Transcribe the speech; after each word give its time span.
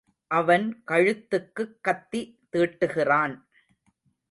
அவன் 0.27 0.83
கழுத்துக்குக் 0.87 1.77
கத்தி 1.81 2.21
தீட்டுகிறான். 2.51 3.35